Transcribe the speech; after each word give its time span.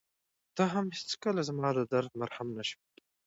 ته 0.55 0.63
هم 0.73 0.85
هېڅکله 0.97 1.41
زما 1.49 1.69
د 1.77 1.79
درد 1.93 2.11
مرهم 2.21 2.47
نه 2.57 2.63
شوې. 2.69 2.87